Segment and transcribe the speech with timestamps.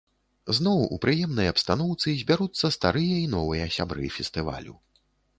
[0.59, 4.75] Зноў у прыемнай абстаноўцы збяруцца старыя і новыя сябры фестывалю.